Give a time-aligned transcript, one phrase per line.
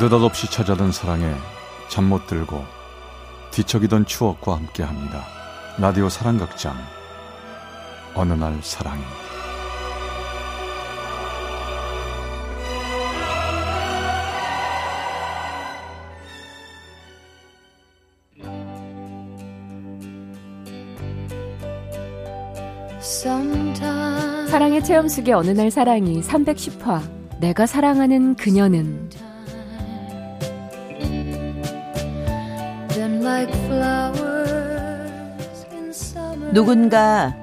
[0.00, 1.34] 느닷없이 찾아든 사랑에
[1.88, 2.64] 잠 못 들고
[3.50, 5.24] 뒤척이던 추억과 함께합니다.
[5.76, 6.76] 라디오 사랑극장
[8.14, 9.02] 어느 날 사랑이
[24.48, 29.10] 사랑의 체험 속의 어느 날 사랑이 310화 내가 사랑하는 그녀는
[36.52, 37.36] 누군가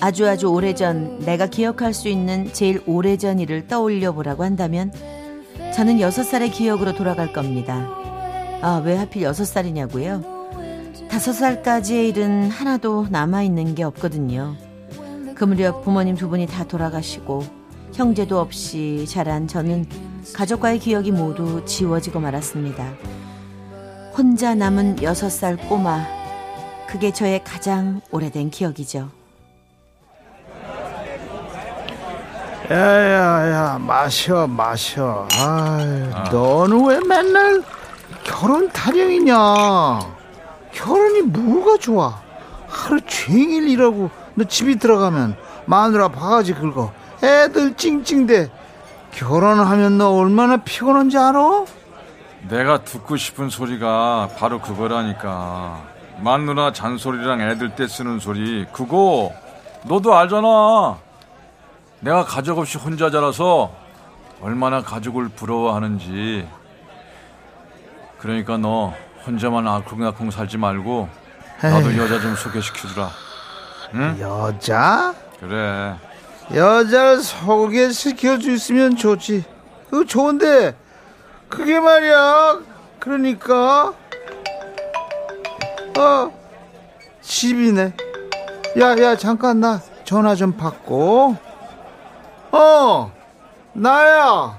[0.00, 4.92] 아주 아주 오래전 내가 기억할 수 있는 제일 오래전 일을 떠올려 보라고 한다면
[5.74, 7.88] 저는 여섯 살의 기억으로 돌아갈 겁니다.
[8.62, 10.22] 아, 왜 하필 여섯 살이냐고요?
[11.10, 14.56] 다섯 살까지의 일은 하나도 남아있는 게 없거든요.
[15.34, 17.44] 그 무렵 부모님 두 분이 다 돌아가시고
[17.92, 19.86] 형제도 없이 자란 저는
[20.32, 22.94] 가족과의 기억이 모두 지워지고 말았습니다.
[24.16, 26.04] 혼자 남은 여섯 살 꼬마.
[26.86, 29.10] 그게 저의 가장 오래된 기억이죠.
[32.70, 36.30] 야야야 마셔 마셔 아유, 아.
[36.32, 37.62] 너는 왜 맨날
[38.22, 39.36] 결혼 타령이냐
[40.72, 42.22] 결혼이 뭐가 좋아
[42.66, 46.90] 하루 종일 일하고 너 집에 들어가면 마누라 바가지 긁어
[47.22, 48.50] 애들 찡찡대
[49.10, 51.66] 결혼하면 너 얼마나 피곤한지 알아?
[52.48, 55.82] 내가 듣고 싶은 소리가 바로 그거라니까.
[56.18, 59.32] 마누라 잔소리랑 애들 때 쓰는 소리 그거
[59.84, 60.98] 너도 알잖아.
[62.00, 63.72] 내가 가족 없이 혼자 자라서
[64.40, 66.46] 얼마나 가족을 부러워하는지.
[68.18, 68.94] 그러니까 너
[69.26, 71.08] 혼자만 아쿵아쿵 살지 말고
[71.62, 71.98] 나도 에이.
[71.98, 73.10] 여자 좀 소개시켜주라.
[73.94, 74.16] 응?
[74.20, 75.14] 여자?
[75.40, 75.96] 그래.
[76.52, 79.44] 여자를 소개시켜 주으면 좋지.
[79.90, 80.76] 그거 좋은데
[81.48, 82.60] 그게 말이야.
[83.00, 83.92] 그러니까.
[85.98, 86.32] 어
[87.22, 87.94] 집이네.
[88.80, 91.36] 야 야 잠깐 나 전화 좀 받고.
[92.52, 93.12] 어
[93.72, 94.58] 나야.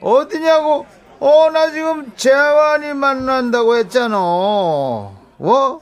[0.00, 0.86] 어디냐고.
[1.20, 4.16] 어 나 지금 재환이 만난다고 했잖아.
[4.16, 5.80] 뭐?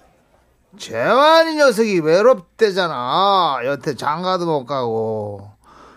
[0.78, 3.60] 재환이 녀석이 외롭대잖아.
[3.64, 5.50] 여태 장가도 못 가고.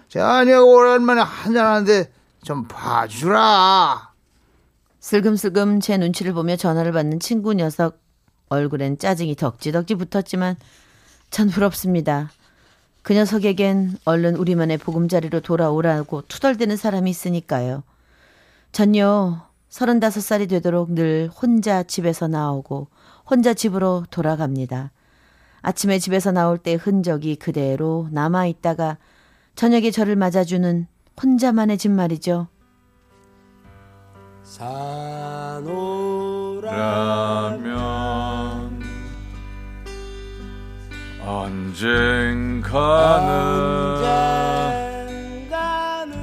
[0.10, 2.12] 재환이하고 오랜만에 한잔하는데
[2.44, 4.13] 좀 봐주라.
[5.04, 8.00] 슬금슬금 제 눈치를 보며 전화를 받는 친구 녀석
[8.48, 10.56] 얼굴엔 짜증이 덕지덕지 붙었지만
[11.30, 12.32] 전 부럽습니다.
[13.02, 17.84] 그 녀석에겐 얼른 우리만의 보금자리로 돌아오라고 투덜대는 사람이 있으니까요.
[18.72, 22.88] 전요 서른다섯 살이 되도록 늘 혼자 집에서 나오고
[23.30, 24.92] 혼자 집으로 돌아갑니다.
[25.64, 28.98] 아침에 집에서 나올 때 흔적이 그대로 남아 있다가
[29.56, 30.88] 저녁에 저를 맞아주는
[31.22, 32.48] 혼자만의 집 말이죠.
[34.44, 35.64] 사노라면
[41.26, 42.84] 언젠가는,
[45.06, 46.14] 언젠가는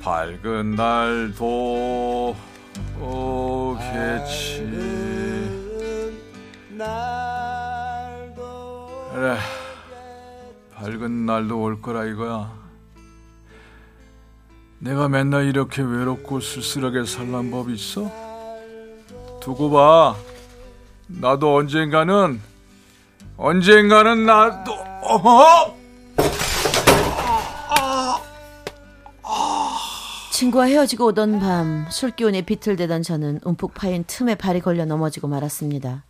[0.00, 2.36] 밝은 날도
[3.00, 4.62] 오겠지.
[9.12, 9.36] 그래
[10.74, 12.61] 밝은 날도 올 거라 이거야
[14.82, 18.10] 내가 맨날 이렇게 외롭고 쓸쓸하게 살란 법 있어?
[19.40, 20.16] 두고 봐
[21.06, 22.40] 나도 언젠가는
[23.36, 24.72] 언젠가는 나도
[25.02, 25.76] 어허!
[30.32, 36.02] 친구와 헤어지고 오던 밤 술기운에 비틀대던 저는 움푹 파인 틈에 발이 걸려 넘어지고 말았습니다.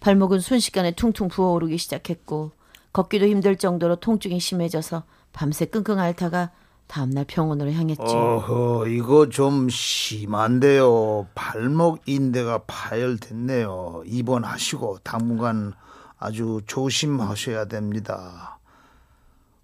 [0.00, 2.52] 발목은 순식간에 퉁퉁 부어오르기 시작했고
[2.94, 5.02] 걷기도 힘들 정도로 통증이 심해져서
[5.34, 6.52] 밤새 끙끙 앓다가
[6.86, 8.02] 다음날 병원으로 향했죠.
[8.02, 11.26] 어허, 이거 좀 심한데요.
[11.34, 14.02] 발목 인대가 파열됐네요.
[14.06, 15.72] 입원하시고 당분간
[16.18, 18.58] 아주 조심하셔야 됩니다.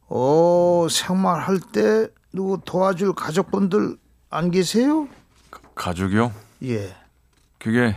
[0.08, 3.96] 어, 생활할 때 누구 도와줄 가족분들
[4.30, 5.08] 안 계세요?
[5.74, 6.32] 가, 족이요
[6.64, 6.94] 예.
[7.58, 7.96] 그게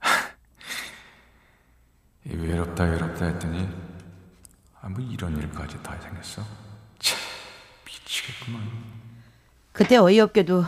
[2.24, 3.68] 외롭다 외롭다 했더니
[4.80, 6.42] 아, 뭐 이런 일까지 다 생겼어?
[8.16, 8.62] 참 미치겠구만.
[9.72, 10.64] 그때 어이없게도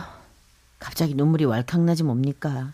[0.79, 2.73] 갑자기 눈물이 왈칵 나지 뭡니까?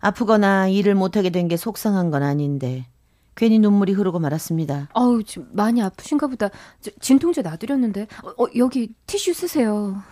[0.00, 2.86] 아프거나 일을 못하게 된 게 속상한 건 아닌데
[3.34, 4.88] 괜히 눈물이 흐르고 말았습니다.
[4.92, 6.50] 어우, 좀 많이 아프신가 보다.
[6.80, 10.02] 저, 진통제 놔드렸는데 어, 어, 여기 티슈 쓰세요.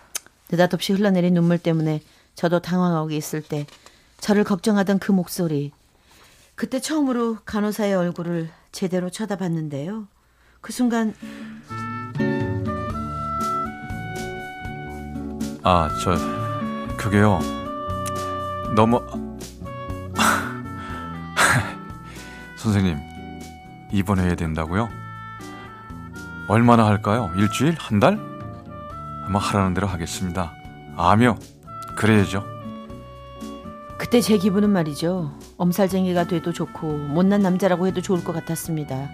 [0.50, 2.02] 느닷없이 흘러내린 눈물 때문에
[2.34, 3.66] 저도 당황하고 있을 때
[4.20, 5.72] 저를 걱정하던 그 목소리
[6.54, 10.06] 그때 처음으로 간호사의 얼굴을 제대로 쳐다봤는데요.
[10.60, 11.14] 그 순간
[15.64, 16.16] 아, 저
[16.96, 17.38] 그게요.
[18.74, 19.00] 너무
[22.56, 22.98] 선생님
[23.92, 24.88] 입원해야 된다고요?
[26.48, 27.30] 얼마나 할까요?
[27.36, 27.76] 일주일?
[27.78, 28.18] 한 달?
[29.26, 30.52] 아마 하라는 대로 하겠습니다.
[30.96, 31.36] 아며
[31.96, 32.44] 그래야죠.
[33.98, 35.32] 그때 제 기분은 말이죠.
[35.58, 39.08] 엄살쟁이가 돼도 좋고 못난 남자라고 해도 좋을 것 같았습니다.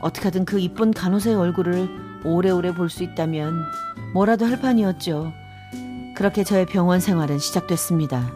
[0.00, 1.88] 어떻게든 그 이쁜 간호사의 얼굴을
[2.24, 3.62] 오래오래 볼 수 있다면
[4.12, 5.32] 뭐라도 할 판이었죠.
[6.14, 8.30] 그렇게 저의 병원 생활은 시작됐습니다.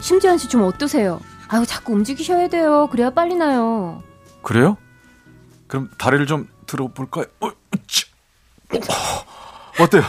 [0.00, 1.20] 심지한 씨 좀 어떠세요?
[1.48, 2.88] 아유 자꾸 움직이셔야 돼요.
[2.90, 4.02] 그래야 빨리 나요.
[4.42, 4.76] 그래요?
[5.68, 7.26] 그럼 다리를 좀 들어볼까요?
[7.40, 7.50] 어,
[7.86, 8.06] 치.
[8.72, 10.02] 어, 어때요?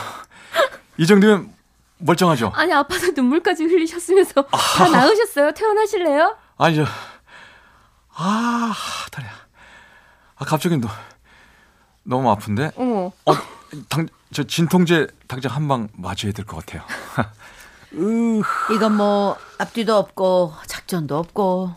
[0.97, 1.53] 이 정도면
[1.99, 2.51] 멀쩡하죠?
[2.55, 5.51] 아니 아파서 눈물까지 흘리셨으면서 다 나으셨어요?
[5.53, 6.37] 퇴원하실래요?
[6.57, 6.85] 아니 저,
[8.15, 8.73] 아
[9.11, 9.31] 다리야.
[10.35, 10.87] 아 갑자기 너
[12.03, 12.71] 너무 아픈데?
[12.75, 13.11] 어머.
[13.25, 13.33] 어,
[13.89, 16.83] 당, 저 진통제 당장 한 방 맞아야 될 것 같아요.
[17.95, 18.41] 으,
[18.73, 21.71] 이건 뭐 앞뒤도 없고 작전도 없고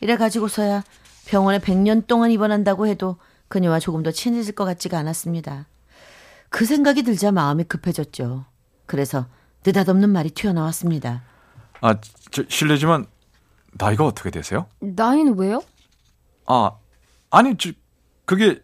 [0.00, 0.82] 이래 가지고서야
[1.26, 3.16] 병원에 100년 동안 입원한다고 해도
[3.48, 5.66] 그녀와 조금 더 친해질 것 같지가 않았습니다.
[6.48, 8.44] 그 생각이 들자 마음이 급해졌죠.
[8.86, 9.26] 그래서
[9.64, 11.22] 느닷없는 말이 튀어나왔습니다.
[11.80, 11.94] 아,
[12.30, 13.06] 저 실례지만
[13.72, 14.66] 나이가 어떻게 되세요?
[14.80, 15.62] 나이는 왜요?
[16.46, 16.72] 아,
[17.30, 17.70] 아니, 저,
[18.24, 18.56] 그게 뭐,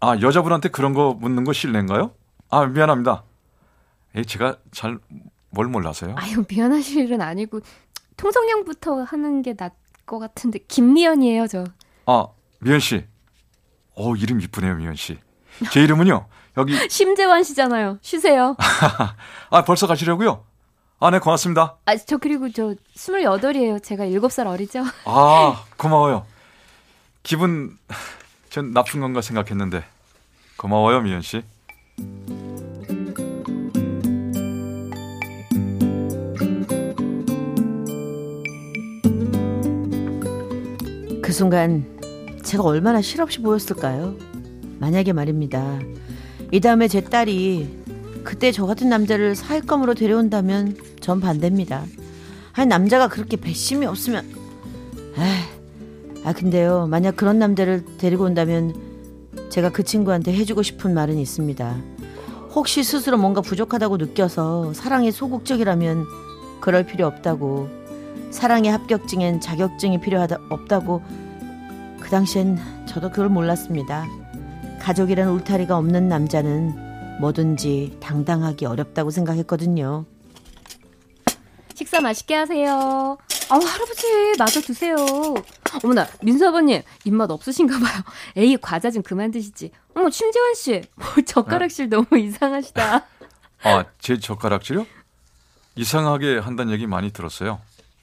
[0.00, 2.12] 아 여자분한테 그런 거 묻는 거 실례인가요?
[2.50, 3.24] 아 미안합니다.
[4.14, 4.98] 에 제가 잘
[5.50, 6.14] 뭘 몰라서요.
[6.18, 7.60] 아유 미안하실 일은 아니고
[8.18, 9.70] 통성명부터 하는 게 나을
[10.04, 11.64] 것 같은데 김미연이에요 저.
[12.04, 12.26] 아
[12.60, 13.04] 미연 씨,
[13.94, 15.18] 어 이름 이쁘네요 미연 씨.
[15.72, 16.26] 제 이름은요
[16.58, 17.98] 여기 심재환 씨잖아요.
[18.02, 18.54] 쉬세요.
[19.50, 20.44] 아 벌써 가시려고요?
[21.00, 21.76] 아 네 고맙습니다.
[21.86, 23.78] 아 저 그리고 저 스물여덟이에요.
[23.78, 24.82] 제가 일곱 살 어리죠.
[25.06, 26.26] 아 고마워요.
[27.22, 27.78] 기분
[28.56, 29.84] 전 나쁜 건가 생각했는데
[30.56, 31.42] 고마워요 미연 씨.
[41.20, 41.84] 그 순간
[42.44, 44.16] 제가 얼마나 실없이 보였을까요?
[44.78, 45.78] 만약에 말입니다.
[46.50, 47.84] 이 다음에 제 딸이
[48.24, 51.84] 그때 저 같은 남자를 사회감으로 데려온다면 전 반대입니다.
[52.54, 54.24] 아니 남자가 그렇게 배심이 없으면
[55.18, 55.55] 에이,
[56.26, 58.74] 아 근데요 만약 그런 남자를 데리고 온다면
[59.48, 61.76] 제가 그 친구한테 해주고 싶은 말은 있습니다.
[62.52, 66.04] 혹시 스스로 뭔가 부족하다고 느껴서 사랑에 소극적이라면
[66.60, 67.68] 그럴 필요 없다고
[68.32, 71.00] 사랑의 합격증엔 자격증이 필요하다 없다고
[72.00, 74.04] 그 당시엔 저도 그걸 몰랐습니다.
[74.80, 80.04] 가족이란 울타리가 없는 남자는 뭐든지 당당하기 어렵다고 생각했거든요.
[81.74, 83.16] 식사 맛있게 하세요.
[83.48, 84.96] 아우 할아버지 마저 드세요.
[85.82, 88.02] 어머나 민수 아버님 입맛 없으신가 봐요.
[88.36, 89.70] 에이 과자 좀 그만 드시지.
[89.94, 93.04] 어머 심재환 씨, 뭐 젓가락질 너무 이상하시다.
[93.62, 94.86] 아 제 젓가락질요?
[95.74, 97.60] 이상하게 한다는 얘기 많이 들었어요.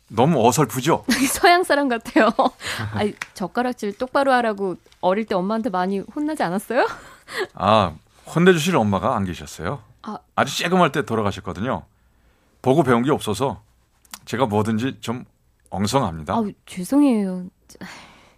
[0.09, 1.05] 너무 어설프죠?
[1.31, 2.29] 서양 사람 같아요.
[2.93, 6.87] 아니 젓가락질 똑바로 하라고 어릴 때 엄마한테 많이 혼나지 않았어요?
[7.55, 7.93] 아
[8.35, 9.81] 혼내주실 엄마가 안 계셨어요.
[10.03, 10.17] 아.
[10.35, 11.83] 아주 쬐금할 때 돌아가셨거든요.
[12.61, 13.61] 보고 배운 게 없어서
[14.25, 15.25] 제가 뭐든지 좀
[15.73, 16.33] 엉성합니다.
[16.33, 17.47] 아우 죄송해요.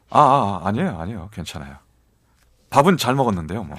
[0.09, 1.77] 아, 아 아니에요 아니에요 괜찮아요.
[2.69, 3.77] 밥은 잘 먹었는데요 뭐.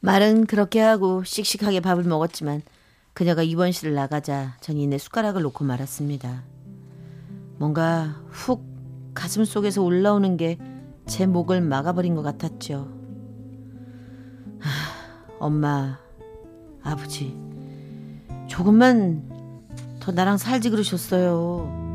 [0.00, 2.62] 말은 그렇게 하고 씩씩하게 밥을 먹었지만
[3.12, 6.42] 그녀가 입원실을 나가자 전 이내 숟가락을 놓고 말았습니다.
[7.58, 10.58] 뭔가 훅 가슴 속에서 올라오는 게
[11.10, 12.88] 제 목을 막아버린 것 같았죠.
[14.60, 15.98] 하, 엄마,
[16.84, 17.36] 아버지,
[18.46, 19.28] 조금만
[19.98, 21.89] 더 나랑 살지 그러셨어요.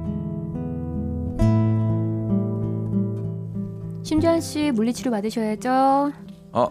[4.06, 6.12] 심재환 씨 물리치료 받으셔야죠.
[6.52, 6.68] 아,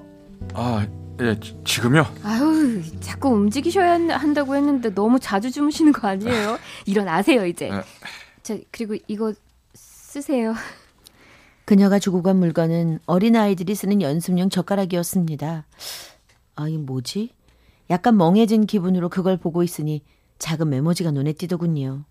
[0.55, 0.87] 아,
[1.21, 2.05] 예, 지- 지금요?
[2.23, 6.59] 아유 자꾸 움직이셔야 한다고 했는데 너무 자주 주무시는 거 아니에요?
[6.87, 7.71] 일어나세요 이제.
[7.71, 7.81] 네.
[8.45, 9.33] 자 그리고 이거
[9.75, 10.55] 쓰세요.
[11.65, 15.67] 그녀가 주고 간 물건은 어린아이들이 쓰는 연습용 젓가락이었습니다.
[16.55, 17.31] 아, 이 뭐지?
[17.91, 20.05] 약간 멍해진 기분으로 그걸 보고 있으니
[20.39, 22.05] 작은 메모지가 눈에 띄더군요.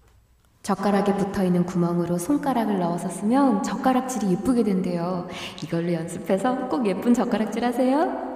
[0.63, 5.27] 젓가락에 붙어 있는 구멍으로 손가락을 넣어서 쓰면 젓가락질이 예쁘게 된대요.
[5.62, 8.32] 이걸로 연습해서 꼭 예쁜 젓가락질 하세요.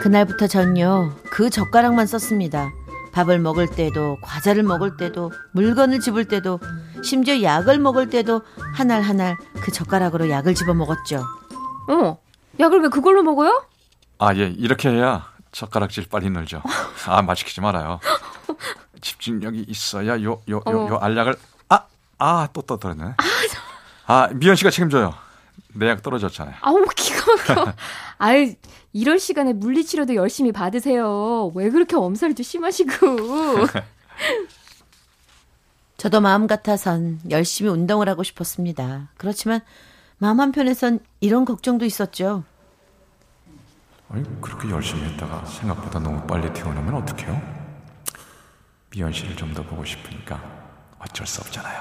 [0.00, 2.70] 그날부터 전요, 그 젓가락만 썼습니다.
[3.12, 6.60] 밥을 먹을 때도, 과자를 먹을 때도, 물건을 집을 때도,
[7.02, 8.42] 심지어 약을 먹을 때도
[8.74, 11.24] 한 알 한 알 그 젓가락으로 약을 집어 먹었죠.
[11.88, 12.18] 어머,
[12.60, 13.64] 약을 왜 그걸로 먹어요?
[14.18, 16.62] 아, 예, 이렇게 해야 젓가락질 빨리 늘죠.
[17.08, 17.98] 아, 말 시키지 말아요.
[19.00, 20.96] 집중력이 있어야 요, 요, 요, 요 어머.
[20.96, 21.36] 알약을,
[21.68, 21.84] 아,
[22.18, 23.14] 아, 또 떠들었네.
[24.06, 25.14] 아, 미연 씨가 책임져요.
[25.74, 26.56] 내 약 떨어졌잖아요.
[26.62, 27.20] 아우 기가
[27.54, 27.72] 막혀.
[28.18, 28.54] 아유
[28.92, 31.52] 이럴 시간에 물리치료도 열심히 받으세요.
[31.54, 32.90] 왜 그렇게 엄살도 심하시고.
[35.98, 39.08] 저도 마음 같아선 열심히 운동을 하고 싶었습니다.
[39.16, 39.60] 그렇지만
[40.18, 42.44] 마음 한편에선 이런 걱정도 있었죠.
[44.10, 47.57] 아니, 그렇게 열심히 했다가 생각보다 너무 빨리 태어나면 어떡해요?
[48.90, 50.40] 미연 씨를 좀 더 보고 싶으니까
[50.98, 51.80] 어쩔 수 없잖아요.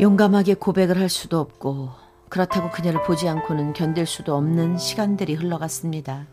[0.00, 1.90] 용감하게 고백을 할 수도 없고
[2.28, 6.26] 그렇다고 그녀를 보지 않고는 견딜 수도 없는 시간들이 흘러갔습니다.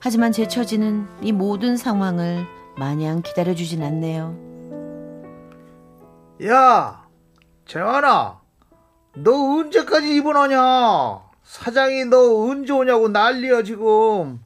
[0.00, 2.46] 하지만 제 처지는 이 모든 상황을
[2.76, 4.34] 마냥 기다려주진 않네요.
[6.46, 7.06] 야,
[7.66, 8.40] 재환아,
[9.16, 11.20] 너 언제까지 입원하냐?
[11.44, 14.40] 사장이 너 언제 오냐고 난리야 지금.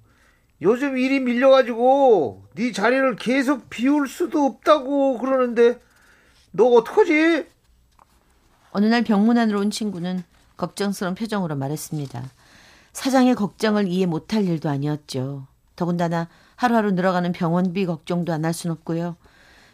[0.65, 5.79] 요즘 일이 밀려가지고 네 자리를 계속 비울 수도 없다고 그러는데
[6.53, 7.47] 너 어떡하지?
[8.71, 10.25] 어느 날 병문안으로 온 친구는
[10.57, 12.25] 걱정스러운 표정으로 말했습니다.
[12.93, 15.47] 사장의 걱정을 이해 못할 일도 아니었죠.
[15.77, 19.17] 더군다나 하루하루 늘어가는 병원비 걱정도 안 할 순 없고요.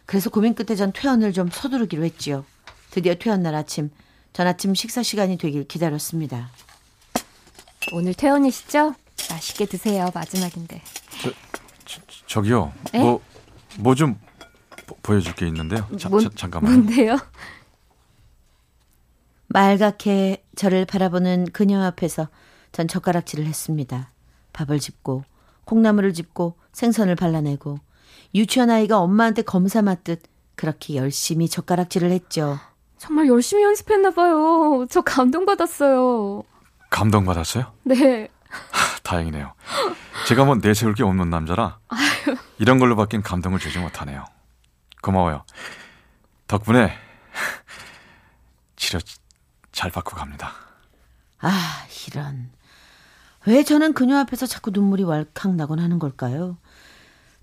[0.05, 2.43] 그래서 고민 끝에 전 퇴원을 좀 서두르기로 했지요.
[2.89, 3.91] 드디어 퇴원 날 아침,
[4.33, 6.49] 전 아침 식사 시간이 되길 기다렸습니다.
[7.93, 8.95] 오늘 퇴원이시죠?
[9.31, 10.09] 맛있게 드세요.
[10.13, 10.81] 마지막인데.
[12.27, 12.99] 저 기요, 에?
[12.99, 13.21] 뭐,
[13.79, 14.19] 뭐 좀
[15.03, 15.87] 보여줄 게 있는데요.
[15.97, 16.73] 자, 뭔- 자, 잠깐만요.
[16.77, 17.17] 뭔데요?
[19.47, 22.29] 말갛게 저를 바라보는 그녀 앞에서
[22.71, 24.11] 전 젓가락질을 했습니다.
[24.53, 25.23] 밥을 짚고
[25.65, 27.79] 콩나물을 짚고 생선을 발라내고
[28.33, 30.23] 유치원 아이가 엄마한테 검사 맞듯
[30.55, 32.59] 그렇게 열심히 젓가락질을 했죠.
[32.97, 34.85] 정말 열심히 연습했나 봐요.
[34.89, 36.43] 저 감동받았어요.
[36.89, 37.65] 감동받았어요?
[37.83, 38.29] 네.
[39.03, 39.53] 다행이네요.
[40.27, 41.79] 제가 뭐 내세울 게 없는 남자라
[42.59, 44.25] 이런 걸로 바뀐 감동을 주지 못하네요.
[45.01, 45.43] 고마워요.
[46.47, 46.93] 덕분에
[48.75, 48.99] 치료
[49.71, 50.53] 잘 받고 갑니다.
[51.39, 52.51] 아, 이런.
[53.45, 56.57] 왜 저는 그녀 앞에서 자꾸 눈물이 왈칵 나곤 하는 걸까요?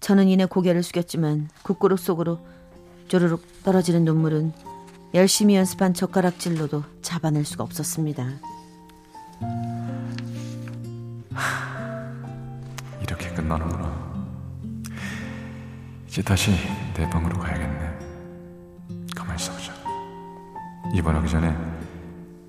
[0.00, 2.46] 저는 이내 고개를 숙였지만 국그릇 속으로
[3.08, 4.52] 쪼르륵 떨어지는 눈물은
[5.14, 8.38] 열심히 연습한 젓가락질로도 잡아낼 수가 없었습니다.
[13.02, 14.09] 이렇게 끝나는구나.
[16.07, 16.52] 이제 다시
[16.95, 17.99] 내 방으로 가야겠네.
[19.14, 19.73] 가만히 있어보자.
[20.95, 21.57] 입원하기 전에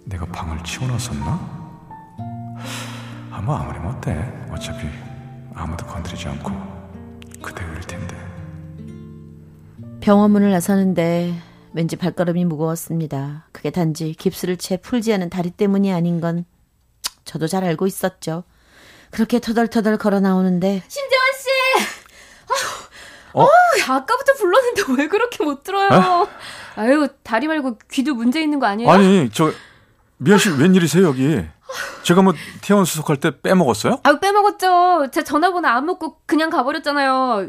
[0.05, 1.59] 내가 방을 치워놨었나?
[3.31, 4.15] 아, 뭐 아무리 못해.
[4.49, 4.87] 어차피
[5.53, 6.51] 아무도 건드리지 않고
[7.41, 8.15] 그대일 텐데.
[10.01, 11.35] 병원 문을 나서는데
[11.73, 13.45] 왠지 발걸음이 무거웠습니다.
[13.51, 16.45] 그게 단지 깁스를 채 풀지 않은 다리 때문이 아닌 건
[17.25, 18.43] 저도 잘 알고 있었죠.
[19.11, 21.49] 그렇게 터덜터덜 걸어 나오는데 심재원 씨!
[23.33, 23.43] 어?
[23.43, 26.27] 아유, 아까부터 불렀는데 왜 그렇게 못 들어요?
[26.75, 28.89] 아유, 다리 말고 귀도 문제 있는 거 아니에요?
[28.89, 29.51] 아니, 저
[30.17, 31.45] 미연 씨 웬일이세요 여기?
[32.03, 33.99] 제가 뭐 태원 수속할 때 빼먹었어요?
[34.03, 35.07] 아유, 빼먹었죠.
[35.11, 37.47] 제 전화번호 안 묻고 그냥 가버렸잖아요.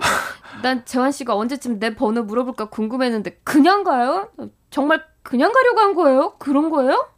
[0.62, 4.28] 난 재환 씨가 언제쯤 내 번호 물어볼까 궁금했는데 그냥 가요?
[4.70, 6.34] 정말 그냥 가려고 한 거예요?
[6.38, 7.08] 그런 거예요?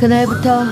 [0.00, 0.64] 그날부터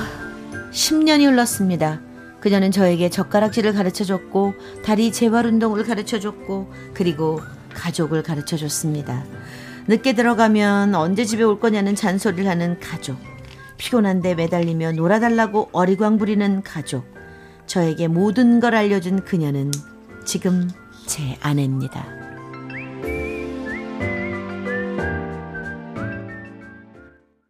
[0.73, 2.01] 10년이 흘렀습니다.
[2.41, 7.39] 그녀는 저에게 젓가락질을 가르쳐 줬고 다리 재활 운동을 가르쳐 줬고 그리고
[7.75, 9.23] 가족을 가르쳐 줬습니다.
[9.87, 13.19] 늦게 들어가면 언제 집에 올 거냐는 잔소리를 하는 가족.
[13.77, 17.05] 피곤한데 매달리며 놀아달라고 어리광 부리는 가족.
[17.67, 19.71] 저에게 모든 걸 알려준 그녀는
[20.25, 20.71] 지금
[21.05, 22.28] 제 아내입니다.